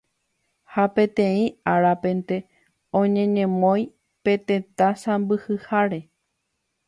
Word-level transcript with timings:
ha 0.73 0.83
peteĩ 0.95 1.43
árapente 1.73 2.37
oñeñemoĩ 2.99 3.81
pe 4.23 4.33
tetã 4.47 4.87
sãmbyhyháre 5.01 5.99